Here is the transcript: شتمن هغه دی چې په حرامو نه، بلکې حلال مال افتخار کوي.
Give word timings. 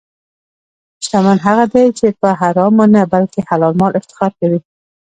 شتمن 1.03 1.37
هغه 1.45 1.65
دی 1.73 1.85
چې 1.97 2.07
په 2.19 2.29
حرامو 2.39 2.85
نه، 2.93 3.01
بلکې 3.13 3.39
حلال 3.49 3.73
مال 3.79 3.93
افتخار 4.01 4.31
کوي. 4.39 4.59